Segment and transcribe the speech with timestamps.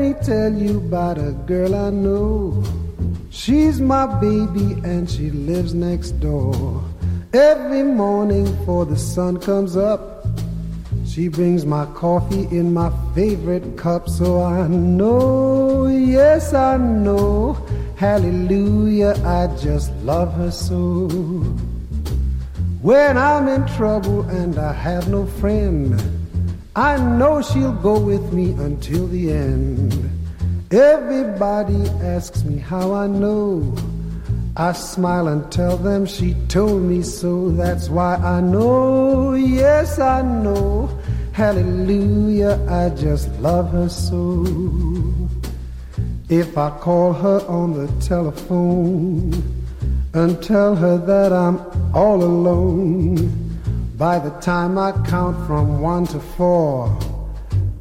[0.00, 2.64] Me tell you about a girl I know.
[3.28, 6.82] She's my baby and she lives next door.
[7.34, 10.26] Every morning before the sun comes up,
[11.04, 14.08] she brings my coffee in my favorite cup.
[14.08, 17.58] So I know, yes, I know,
[17.96, 21.08] hallelujah, I just love her so.
[22.80, 26.19] When I'm in trouble and I have no friend,
[26.76, 30.08] I know she'll go with me until the end.
[30.70, 33.74] Everybody asks me how I know.
[34.56, 37.50] I smile and tell them she told me so.
[37.50, 40.88] That's why I know, yes, I know.
[41.32, 44.46] Hallelujah, I just love her so.
[46.28, 49.32] If I call her on the telephone
[50.14, 51.58] and tell her that I'm
[51.94, 53.49] all alone,
[54.00, 56.98] by the time I count from one to four,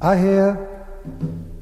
[0.02, 0.50] I hear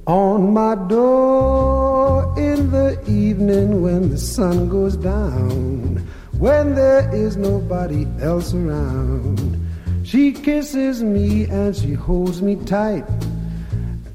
[0.08, 5.98] on my door in the evening when the sun goes down,
[6.40, 9.38] when there is nobody else around.
[10.04, 13.06] She kisses me and she holds me tight,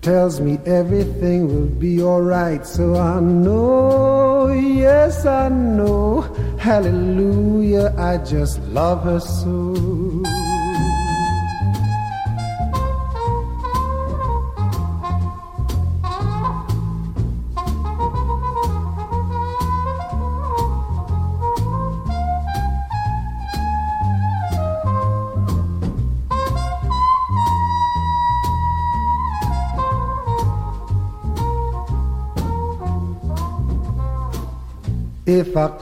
[0.01, 2.67] tells me everything will be alright.
[2.67, 6.23] So I know, yes, I know,
[6.59, 10.52] hallelujah, I just love her so.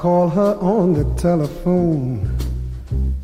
[0.00, 2.26] Call her on the telephone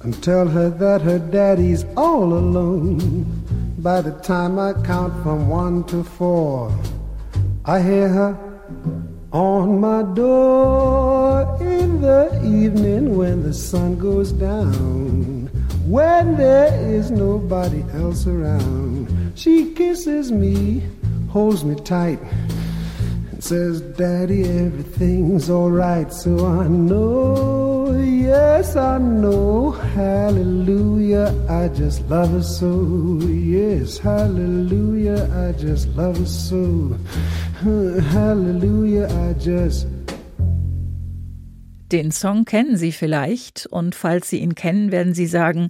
[0.03, 3.25] and tell her that her daddy's all alone,
[3.79, 6.71] by the time I count from one to four,
[7.65, 8.37] I hear her
[9.33, 15.47] on my door in the evening when the sun goes down,
[15.87, 19.33] when there is nobody else around.
[19.35, 20.83] She kisses me,
[21.31, 22.19] holds me tight
[23.47, 26.13] says, Daddy, everything's alright.
[26.13, 29.71] So I know, yes, I know.
[29.71, 33.21] Hallelujah, I just love her so.
[33.23, 36.99] Yes, hallelujah, I just love her so.
[37.63, 39.87] Hallelujah, I just.
[41.93, 45.69] Den Song kennen Sie vielleicht und falls Sie ihn kennen, werden Sie sagen,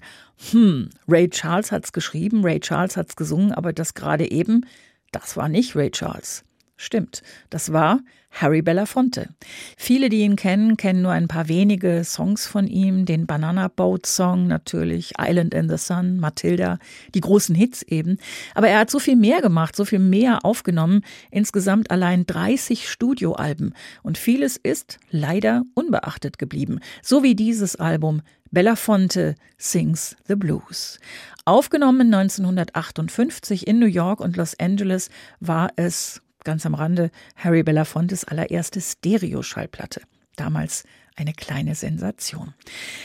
[0.50, 4.64] hm, Ray Charles hat's geschrieben, Ray Charles hat's gesungen, aber das gerade eben,
[5.12, 6.45] das war nicht Ray Charles.
[6.76, 8.00] Stimmt, das war
[8.30, 9.30] Harry Belafonte.
[9.78, 14.04] Viele, die ihn kennen, kennen nur ein paar wenige Songs von ihm, den Banana Boat
[14.04, 16.78] Song natürlich, Island in the Sun, Matilda,
[17.14, 18.18] die großen Hits eben.
[18.54, 21.00] Aber er hat so viel mehr gemacht, so viel mehr aufgenommen,
[21.30, 23.72] insgesamt allein 30 Studioalben
[24.02, 28.20] und vieles ist leider unbeachtet geblieben, so wie dieses Album
[28.50, 31.00] Belafonte Sings the Blues.
[31.46, 35.10] Aufgenommen 1958 in New York und Los Angeles
[35.40, 40.00] war es ganz am Rande Harry Belafontes allererste Stereo-Schallplatte.
[40.36, 40.84] Damals
[41.16, 42.54] eine kleine Sensation.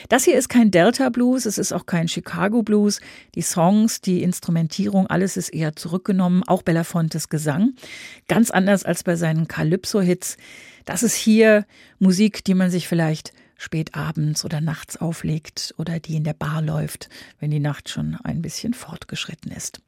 [0.10, 3.02] Das hier ist kein Delta Blues, es ist auch kein Chicago Blues.
[3.34, 7.74] Die Songs, die Instrumentierung, alles ist eher zurückgenommen, auch Belafontes Gesang.
[8.28, 10.38] Ganz anders als bei seinen Calypso-Hits.
[10.86, 11.66] Das ist hier
[12.00, 16.64] Musik, die man sich vielleicht spät abends oder nachts auflegt oder die in der Bar
[16.64, 19.82] läuft, wenn die Nacht schon ein bisschen fortgeschritten ist.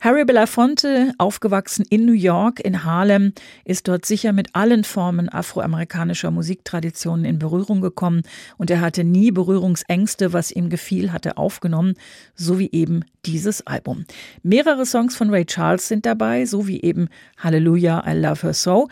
[0.00, 3.32] Harry Belafonte, aufgewachsen in New York, in Harlem,
[3.64, 8.22] ist dort sicher mit allen Formen afroamerikanischer Musiktraditionen in Berührung gekommen
[8.56, 11.94] und er hatte nie Berührungsängste, was ihm gefiel, hatte aufgenommen,
[12.36, 14.04] so wie eben dieses Album.
[14.44, 18.88] Mehrere Songs von Ray Charles sind dabei, so wie eben Hallelujah, I Love Her So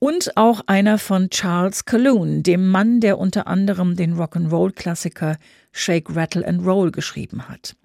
[0.00, 5.36] und auch einer von Charles Calhoun, dem Mann, der unter anderem den Rock'n'Roll-Klassiker
[5.72, 7.76] Shake, Rattle and Roll geschrieben hat.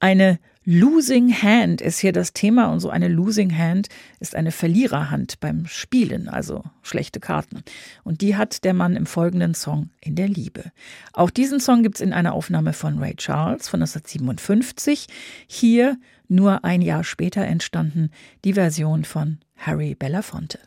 [0.00, 3.88] Eine Losing Hand ist hier das Thema und so eine Losing Hand
[4.20, 7.62] ist eine Verliererhand beim Spielen, also schlechte Karten.
[8.04, 10.72] Und die hat der Mann im folgenden Song in der Liebe.
[11.12, 15.06] Auch diesen Song gibt's in einer Aufnahme von Ray Charles von 1957.
[15.46, 15.98] Hier
[16.28, 18.10] nur ein Jahr später entstanden
[18.44, 20.58] die Version von Harry Belafonte.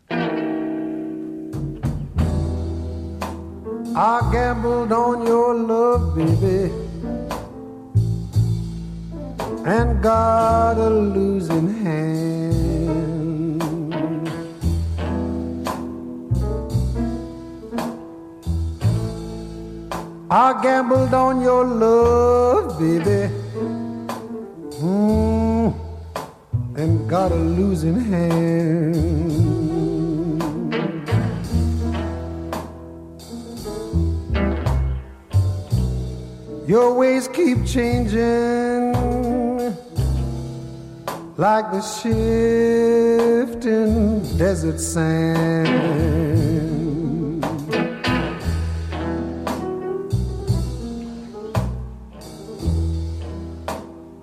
[3.96, 6.72] I gambled on your love, baby,
[9.66, 12.20] and got a losing hand.
[20.32, 23.34] I gambled on your love, baby,
[24.80, 25.74] mm,
[26.78, 29.49] and got a losing hand.
[36.70, 38.94] Your ways keep changing
[41.36, 43.02] like the shifting
[44.38, 45.68] desert sand.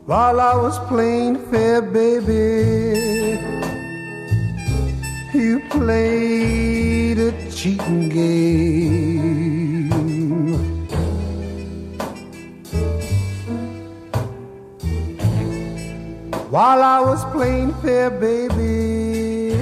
[0.06, 3.40] While I was playing fair, baby,
[5.34, 9.15] you played a cheating game.
[16.56, 19.58] While I was playing fair, baby,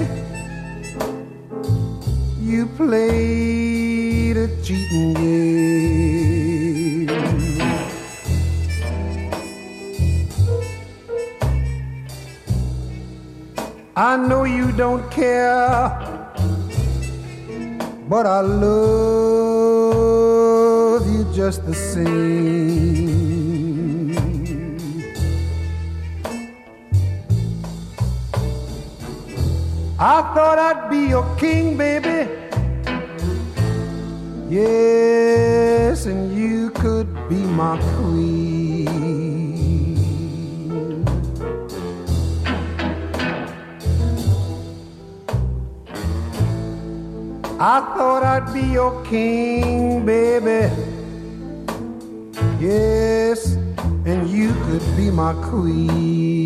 [2.40, 7.08] you played a cheating game.
[13.96, 15.88] I know you don't care,
[18.08, 18.62] but I love
[21.12, 23.23] you just the same.
[30.06, 32.28] I thought I'd be your king, baby.
[34.50, 38.86] Yes, and you could be my queen.
[47.58, 50.70] I thought I'd be your king, baby.
[52.60, 53.54] Yes,
[54.04, 56.43] and you could be my queen.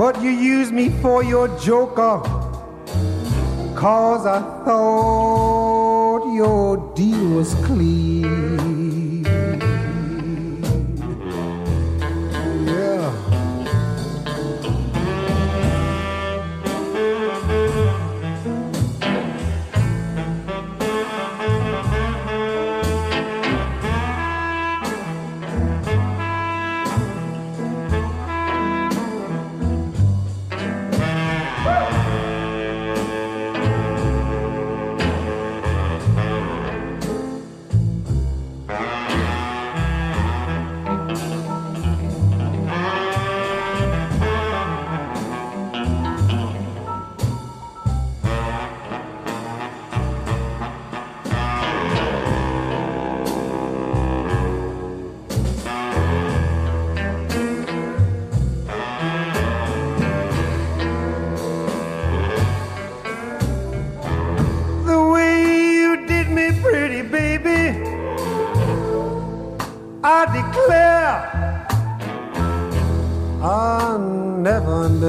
[0.00, 2.22] But you used me for your joker.
[3.76, 8.69] Cause I thought your deal was clean.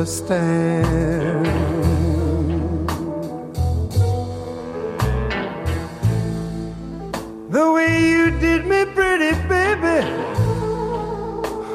[0.01, 1.45] Understand.
[7.51, 9.99] The way you did me pretty, baby.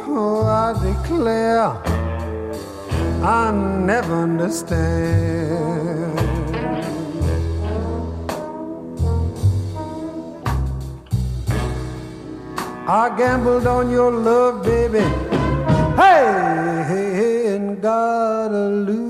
[0.08, 1.70] Oh, I declare
[3.22, 3.52] I'll
[3.92, 6.18] never understand.
[12.88, 15.04] I gambled on your love, baby.
[15.96, 18.15] Hey, hey, hey, and got
[18.52, 19.05] a losing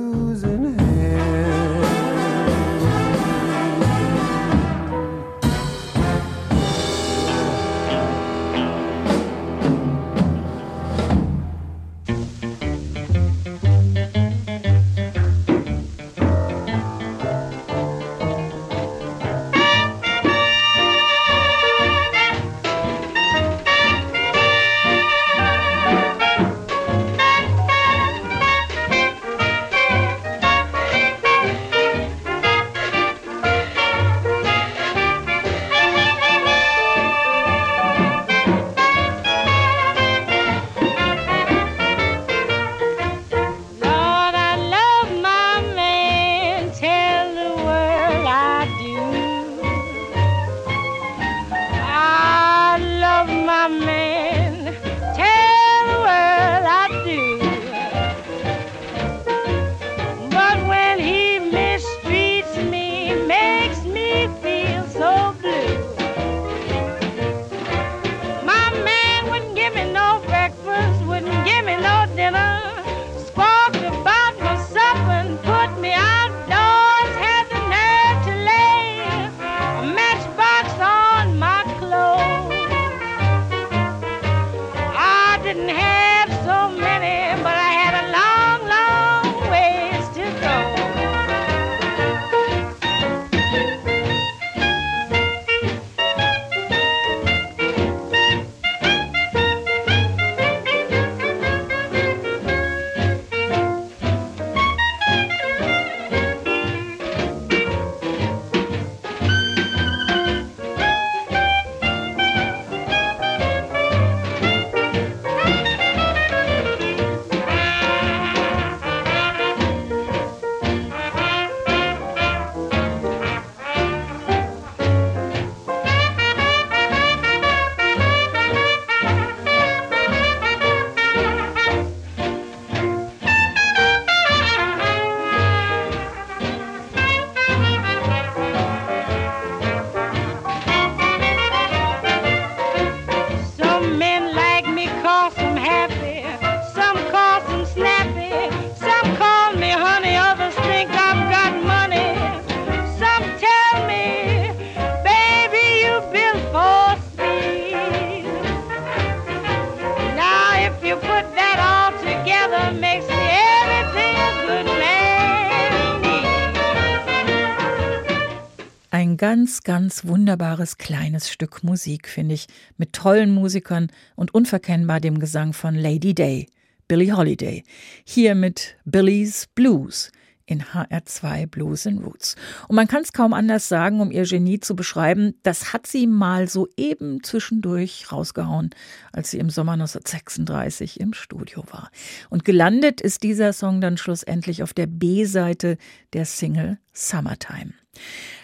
[169.86, 175.76] ganz, wunderbares kleines Stück Musik, finde ich, mit tollen Musikern und unverkennbar dem Gesang von
[175.76, 176.48] Lady Day,
[176.88, 177.62] Billie Holiday.
[178.04, 180.10] Hier mit Billy's Blues
[180.44, 182.34] in HR2 Blues and Roots.
[182.66, 186.08] Und man kann es kaum anders sagen, um ihr Genie zu beschreiben, das hat sie
[186.08, 188.70] mal so eben zwischendurch rausgehauen,
[189.12, 191.92] als sie im Sommer 1936 im Studio war.
[192.28, 195.78] Und gelandet ist dieser Song dann schlussendlich auf der B-Seite
[196.12, 197.74] der Single Summertime.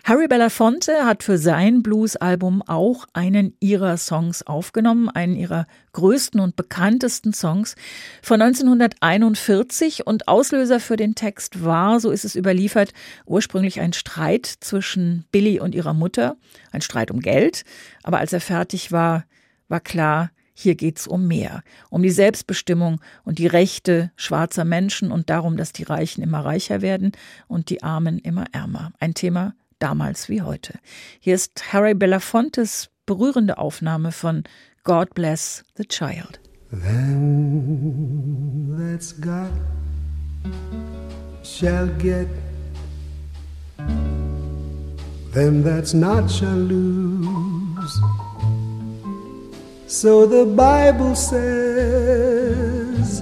[0.04, 6.56] Harry Belafonte hat für sein Blues-Album auch einen ihrer Songs aufgenommen, einen ihrer größten und
[6.56, 7.76] bekanntesten Songs
[8.20, 12.92] von 1941 und Auslöser für den Text war, so ist es überliefert,
[13.26, 16.36] ursprünglich ein Streit zwischen Billy und ihrer Mutter,
[16.72, 17.62] ein Streit um Geld,
[18.02, 19.24] aber als er fertig war,
[19.68, 20.30] war klar,
[20.62, 25.72] hier geht's um mehr, um die Selbstbestimmung und die Rechte schwarzer Menschen und darum, dass
[25.72, 27.12] die Reichen immer reicher werden
[27.48, 28.92] und die Armen immer ärmer.
[29.00, 30.78] Ein Thema damals wie heute.
[31.18, 34.44] Hier ist Harry Belafontes berührende Aufnahme von
[34.84, 36.40] God Bless the Child.
[36.70, 37.98] Them
[38.78, 39.50] that's got
[41.42, 42.28] shall get,
[45.34, 48.00] them that's not shall lose.
[49.92, 53.20] So the Bible says,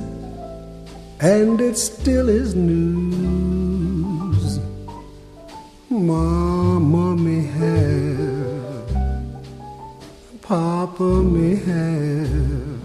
[1.19, 4.61] and it still is news.
[5.91, 8.89] Mama may have,
[10.43, 12.81] Papa may have.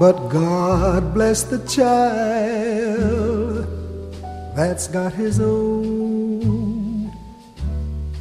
[0.00, 3.66] But God bless the child
[4.56, 7.12] that's got his own,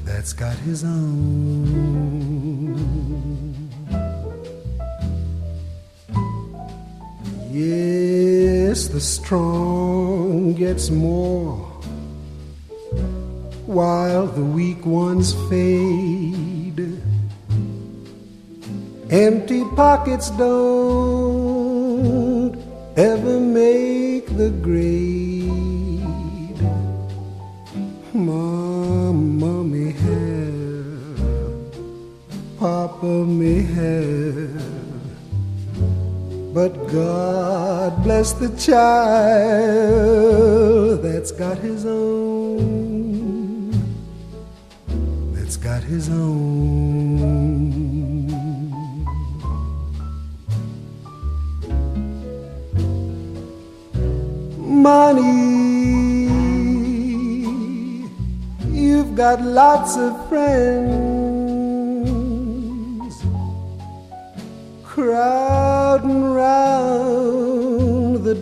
[0.04, 2.05] that's got his own.
[7.56, 11.56] Yes, the strong gets more
[13.66, 17.02] while the weak ones fade.
[19.10, 21.38] Empty pockets don't
[22.98, 25.25] ever make the grade.
[38.40, 39.96] The child
[41.02, 43.72] that's got his own,
[45.34, 47.16] that's got his own.
[54.86, 55.26] money.
[58.70, 61.16] You've got lots of friends
[64.84, 67.25] crowding round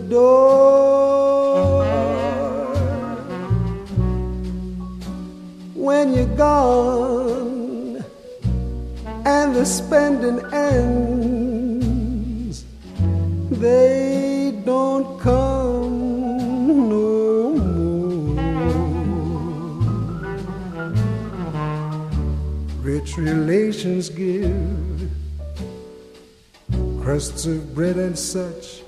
[0.08, 1.84] door.
[5.74, 8.04] When you're gone
[9.26, 11.84] and the spending ends,
[13.50, 18.34] they don't come no more.
[22.82, 25.10] Rich relations give
[27.02, 28.83] crusts of bread and such.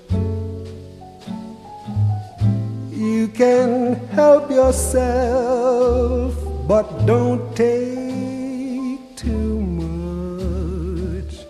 [3.37, 6.35] Can help yourself,
[6.67, 11.45] but don't take too much.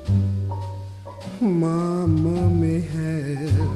[1.41, 3.71] Mama may have,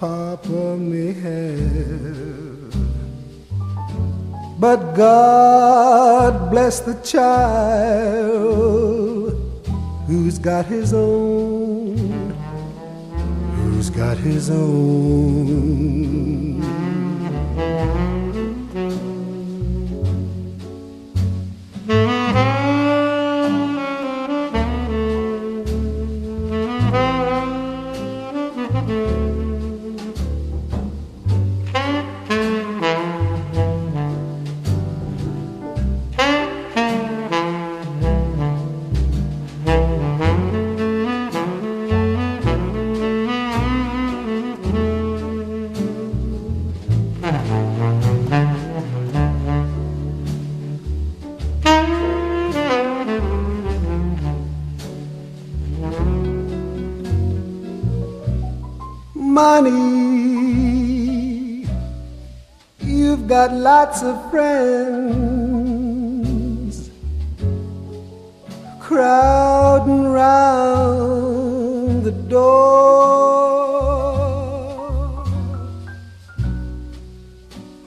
[0.00, 2.74] Papa may have,
[4.58, 8.48] but God bless the child
[10.06, 11.57] who's got his own,
[13.98, 15.88] got his own.
[63.88, 65.70] Lots of friends
[68.80, 72.68] crowding round the door.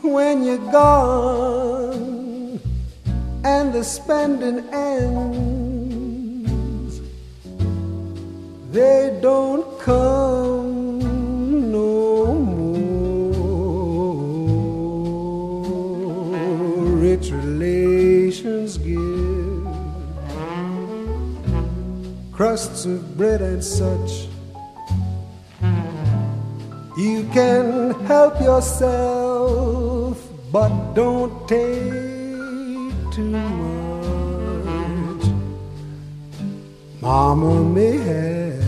[0.01, 2.59] When you're gone
[3.43, 6.99] and the spending ends,
[8.71, 10.60] they don't come
[22.41, 24.27] crusts of bread and such.
[26.97, 30.17] You can help yourself,
[30.51, 31.61] but don't take
[33.13, 35.23] too much.
[36.99, 38.63] Mama may have,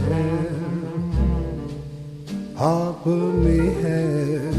[2.55, 4.53] Papa may have,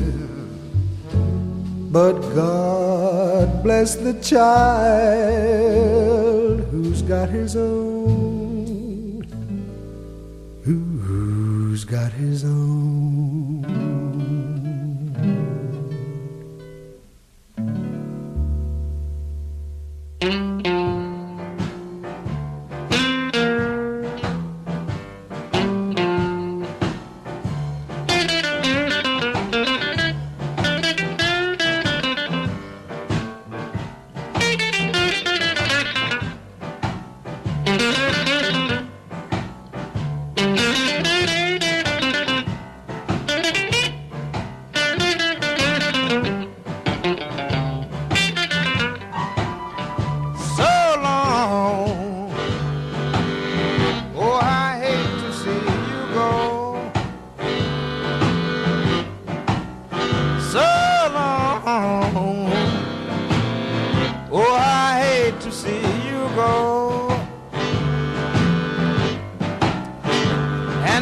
[1.92, 5.14] but God bless the child
[6.72, 7.83] who's got his own,
[11.94, 12.93] got his own.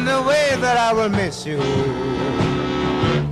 [0.05, 1.61] And the way that I will miss you,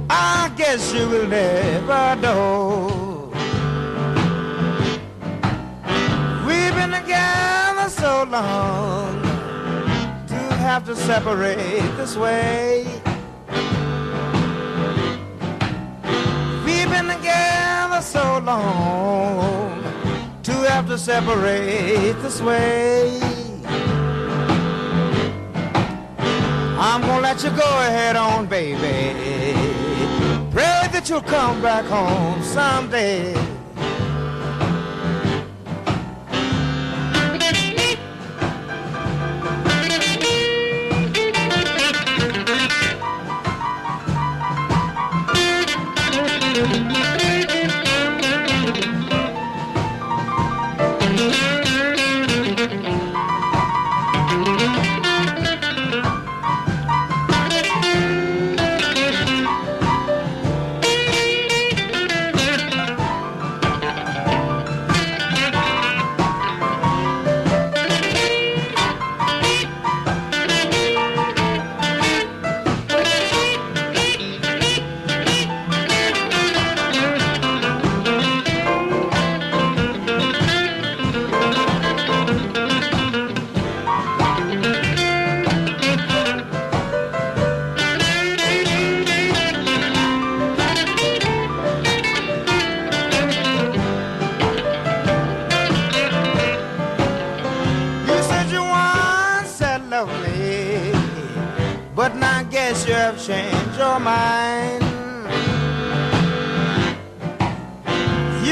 [0.10, 3.30] I guess you will never know.
[6.48, 9.22] We've been together so long
[10.28, 12.86] to have to separate this way.
[16.64, 19.84] We've been together so long
[20.44, 23.41] to have to separate this way.
[26.84, 29.54] I'm gonna let you go ahead on, baby.
[30.50, 33.51] Pray that you'll come back home someday.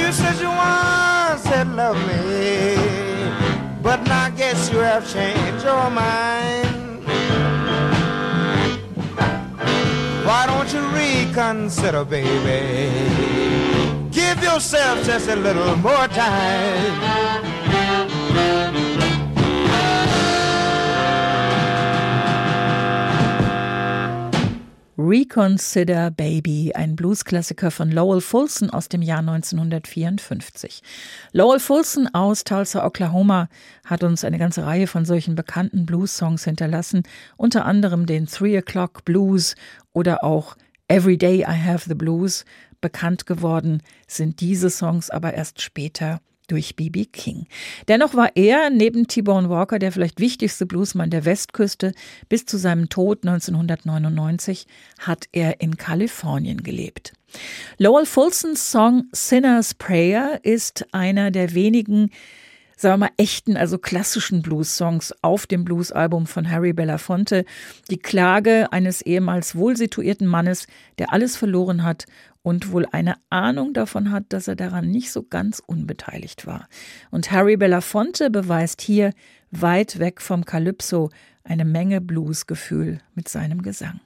[0.10, 2.76] You said you once had loved me,
[3.84, 7.06] but now I guess you have changed your mind.
[10.26, 12.89] Why don't you reconsider, baby?
[14.10, 17.48] Give yourself just a little more time.
[25.01, 30.81] Reconsider Baby, ein Bluesklassiker von Lowell Fulson aus dem Jahr 1954.
[31.31, 33.47] Lowell Fulson aus Tulsa, Oklahoma,
[33.85, 37.03] hat uns eine ganze Reihe von solchen bekannten Blues-Songs hinterlassen,
[37.38, 39.55] unter anderem den Three O'Clock Blues
[39.93, 40.57] oder auch
[40.89, 42.43] Every Day I Have the Blues.
[42.81, 46.19] Bekannt geworden sind diese Songs aber erst später
[46.51, 47.05] durch B.B.
[47.05, 47.47] King.
[47.88, 51.93] Dennoch war er neben T-Bone Walker der vielleicht wichtigste Bluesmann der Westküste.
[52.27, 54.67] Bis zu seinem Tod 1999
[54.99, 57.13] hat er in Kalifornien gelebt.
[57.77, 62.09] Lowell Fulsons Song Sinner's Prayer ist einer der wenigen
[62.79, 67.43] sagen wir mal, echten, also klassischen Blues-Songs auf dem Blues-Album von Harry Belafonte.
[67.91, 70.65] Die Klage eines ehemals wohlsituierten Mannes,
[70.97, 72.05] der alles verloren hat
[72.41, 76.69] und wohl eine Ahnung davon hat, dass er daran nicht so ganz unbeteiligt war.
[77.11, 79.11] Und Harry Belafonte beweist hier
[79.51, 81.09] weit weg vom Calypso
[81.43, 83.99] eine Menge Bluesgefühl mit seinem Gesang.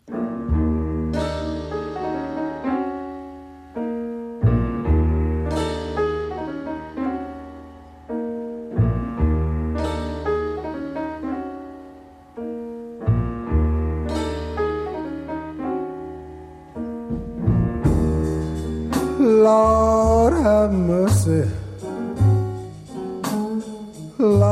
[24.19, 24.43] Lord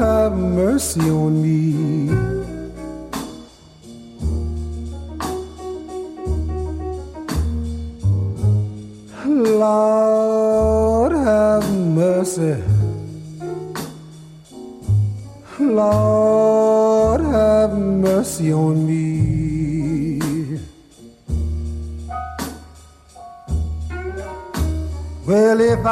[0.00, 2.08] have mercy on me.
[9.26, 12.62] Lord have mercy.
[15.58, 18.79] Lord have mercy on me.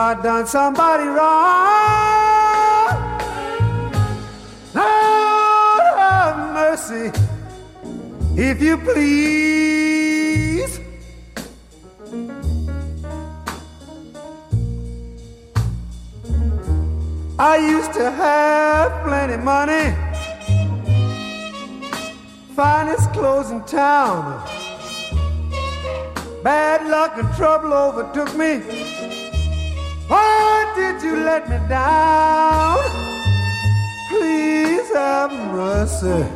[0.08, 1.26] I done somebody wrong,
[4.74, 7.12] Lord have mercy,
[8.34, 10.80] if you please.
[17.38, 19.94] I used to have plenty money,
[22.56, 24.42] finest clothes in town.
[26.42, 28.77] Bad luck and trouble overtook me.
[31.08, 32.78] You let me down?
[34.10, 36.26] Please have mercy.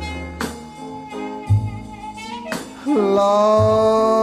[2.87, 4.21] Lord,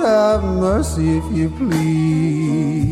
[0.00, 2.82] have mercy if you please.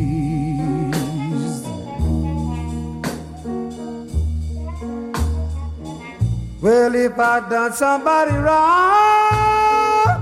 [6.63, 10.17] Well, if I done somebody wrong,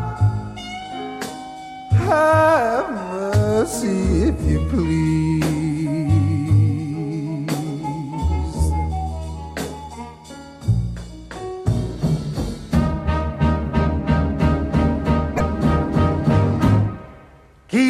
[2.11, 5.38] have mercy if you please.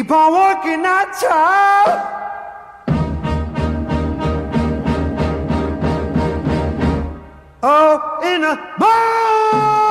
[0.09, 1.99] Keep on working that child.
[7.61, 9.88] Oh, in the morning.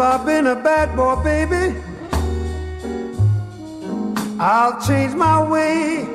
[0.00, 1.76] If I've been a bad boy, baby,
[4.40, 6.06] I'll change my way.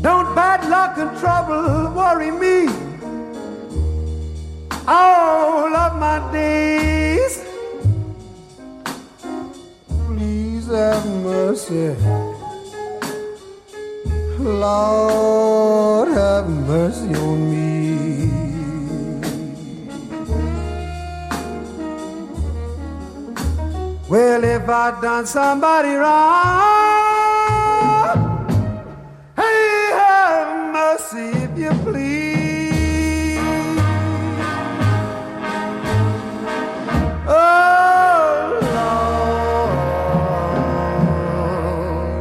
[0.00, 2.72] Don't bad luck and trouble worry me
[4.88, 7.44] all of my days.
[10.06, 11.94] Please have mercy.
[14.38, 17.14] Lord, have mercy
[24.12, 26.12] Well, if I done somebody wrong,
[29.34, 33.40] hey, have mercy if you please.
[37.26, 38.60] Oh,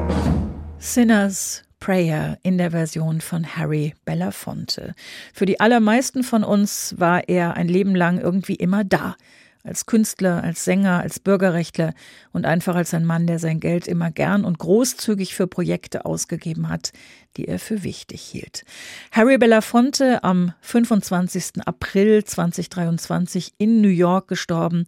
[0.08, 0.80] Lord.
[0.80, 1.64] Sinners.
[1.82, 4.94] Prayer in der Version von Harry Belafonte.
[5.34, 9.16] Für die allermeisten von uns war er ein Leben lang irgendwie immer da
[9.64, 11.94] als Künstler, als Sänger, als Bürgerrechtler
[12.32, 16.70] und einfach als ein Mann, der sein Geld immer gern und großzügig für Projekte ausgegeben
[16.70, 16.92] hat,
[17.38, 18.64] die er für wichtig hielt.
[19.12, 21.66] Harry Belafonte am 25.
[21.66, 24.86] April 2023 in New York gestorben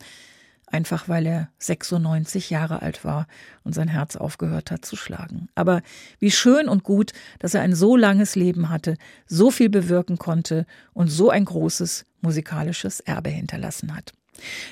[0.73, 3.27] einfach weil er 96 Jahre alt war
[3.63, 5.47] und sein Herz aufgehört hat zu schlagen.
[5.55, 5.81] Aber
[6.19, 10.65] wie schön und gut, dass er ein so langes Leben hatte, so viel bewirken konnte
[10.93, 14.13] und so ein großes musikalisches Erbe hinterlassen hat.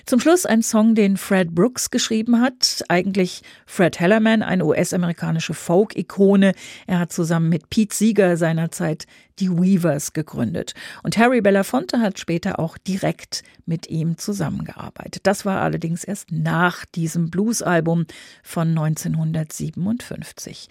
[0.05, 2.83] Zum Schluss ein Song, den Fred Brooks geschrieben hat.
[2.89, 6.53] Eigentlich Fred Hellerman, eine US-amerikanische Folk-Ikone.
[6.87, 9.05] Er hat zusammen mit Pete Seeger seinerzeit
[9.39, 10.73] die Weavers gegründet.
[11.03, 15.21] Und Harry Belafonte hat später auch direkt mit ihm zusammengearbeitet.
[15.25, 18.05] Das war allerdings erst nach diesem Blues-Album
[18.43, 20.67] von 1957.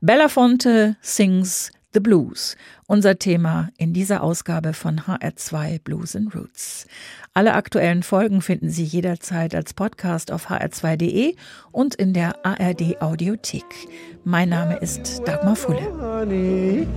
[0.00, 2.56] Belafonte sings The Blues,
[2.88, 6.88] unser Thema in dieser Ausgabe von HR2 Blues and Roots.
[7.34, 11.36] Alle aktuellen Folgen finden Sie jederzeit als Podcast auf hr2.de
[11.70, 13.64] und in der ARD Audiothek.
[14.24, 15.86] Mein Name ist Dagmar Fulle.
[16.00, 16.88] Honey,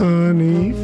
[0.00, 0.74] honey,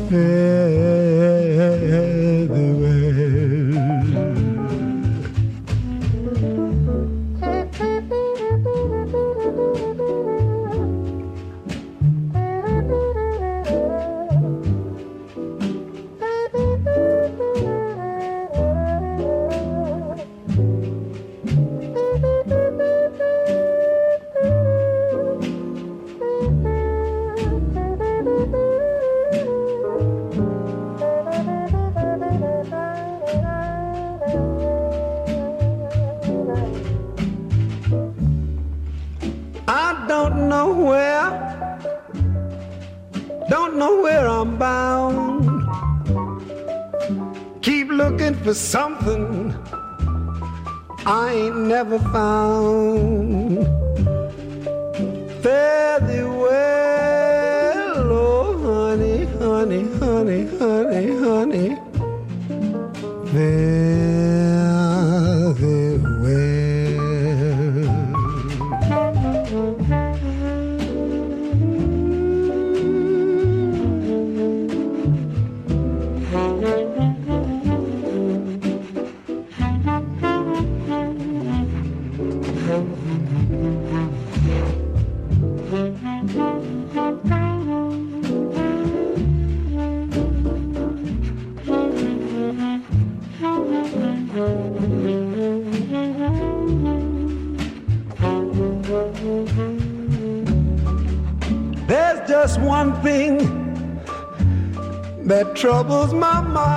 [105.62, 106.71] troubles my mind,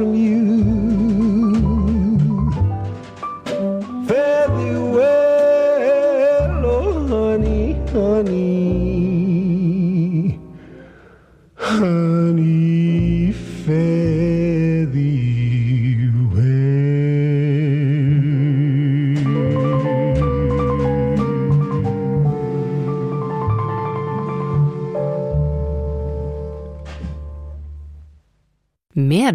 [0.00, 0.29] from you.